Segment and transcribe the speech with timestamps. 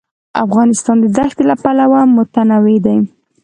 [0.45, 2.97] افغانستان د دښتې له پلوه متنوع دی.